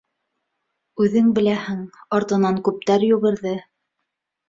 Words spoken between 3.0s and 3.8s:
йүгерҙе...